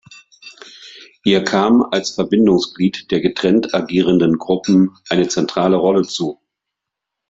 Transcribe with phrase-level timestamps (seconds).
[1.25, 6.39] Ihr kam als Verbindungsglied der getrennt agierenden Gruppen eine zentrale Rolle zu.